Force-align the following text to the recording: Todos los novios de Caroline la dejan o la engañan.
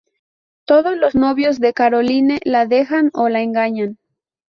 Todos 0.65 0.97
los 0.97 1.13
novios 1.13 1.59
de 1.59 1.73
Caroline 1.73 2.39
la 2.43 2.65
dejan 2.65 3.11
o 3.13 3.29
la 3.29 3.43
engañan. 3.43 3.99